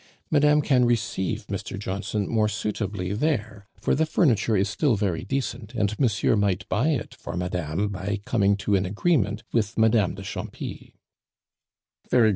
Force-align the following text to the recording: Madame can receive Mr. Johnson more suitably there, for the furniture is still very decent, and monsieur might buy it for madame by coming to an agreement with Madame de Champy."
Madame 0.31 0.63
can 0.63 0.83
receive 0.83 1.45
Mr. 1.45 1.77
Johnson 1.77 2.27
more 2.27 2.49
suitably 2.49 3.13
there, 3.13 3.67
for 3.79 3.93
the 3.93 4.07
furniture 4.07 4.57
is 4.57 4.67
still 4.67 4.95
very 4.95 5.23
decent, 5.23 5.75
and 5.75 5.93
monsieur 5.99 6.35
might 6.35 6.67
buy 6.69 6.87
it 6.87 7.13
for 7.13 7.37
madame 7.37 7.87
by 7.87 8.19
coming 8.25 8.57
to 8.57 8.73
an 8.73 8.87
agreement 8.87 9.43
with 9.51 9.77
Madame 9.77 10.15
de 10.15 10.23
Champy." 10.23 10.93